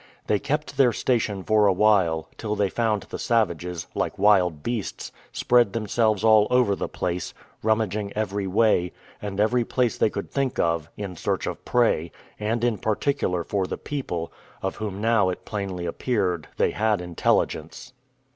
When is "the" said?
3.03-3.19, 6.75-6.87, 13.67-13.77